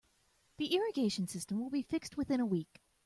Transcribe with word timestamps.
The 0.57 0.73
irrigation 0.75 1.27
system 1.27 1.59
will 1.59 1.69
be 1.69 1.83
fixed 1.83 2.17
within 2.17 2.39
a 2.39 2.45
week. 2.47 2.81